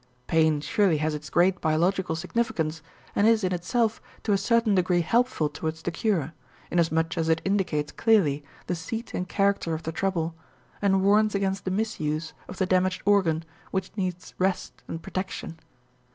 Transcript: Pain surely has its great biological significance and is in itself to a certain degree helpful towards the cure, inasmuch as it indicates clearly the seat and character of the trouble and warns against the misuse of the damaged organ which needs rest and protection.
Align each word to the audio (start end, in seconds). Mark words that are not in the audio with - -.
Pain 0.25 0.61
surely 0.61 0.97
has 0.97 1.13
its 1.13 1.29
great 1.29 1.61
biological 1.61 2.15
significance 2.15 2.81
and 3.15 3.27
is 3.27 3.43
in 3.43 3.53
itself 3.53 4.01
to 4.23 4.33
a 4.33 4.37
certain 4.39 4.73
degree 4.73 5.01
helpful 5.01 5.47
towards 5.47 5.83
the 5.83 5.91
cure, 5.91 6.33
inasmuch 6.71 7.19
as 7.19 7.29
it 7.29 7.39
indicates 7.45 7.91
clearly 7.91 8.43
the 8.65 8.73
seat 8.73 9.13
and 9.13 9.29
character 9.29 9.75
of 9.75 9.83
the 9.83 9.91
trouble 9.91 10.33
and 10.81 11.03
warns 11.03 11.35
against 11.35 11.65
the 11.65 11.69
misuse 11.69 12.33
of 12.47 12.57
the 12.57 12.65
damaged 12.65 13.03
organ 13.05 13.43
which 13.69 13.91
needs 13.95 14.33
rest 14.39 14.81
and 14.87 15.03
protection. 15.03 15.59